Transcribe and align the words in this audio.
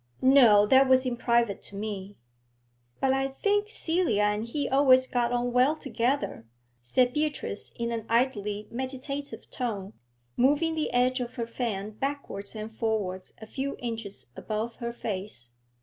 'No, 0.19 0.65
that 0.65 0.89
was 0.89 1.05
in 1.05 1.15
private 1.15 1.61
to 1.61 1.75
me.' 1.75 2.17
'But 2.99 3.13
I 3.13 3.27
think 3.27 3.69
Celia 3.69 4.23
and 4.23 4.43
he 4.43 4.67
always 4.67 5.05
got 5.05 5.31
on 5.31 5.53
well 5.53 5.75
together,' 5.75 6.47
said 6.81 7.13
Beatrice 7.13 7.71
in 7.75 7.91
an 7.91 8.07
idly 8.09 8.67
meditative 8.71 9.47
tone, 9.51 9.93
moving 10.35 10.73
the 10.73 10.91
edge 10.91 11.19
of 11.19 11.35
her 11.35 11.45
fan 11.45 11.91
backwards 11.91 12.55
and 12.55 12.75
forwards 12.75 13.33
a 13.37 13.45
few 13.45 13.75
inches 13.77 14.31
above 14.35 14.73
her 14.77 14.91
face. 14.91 15.51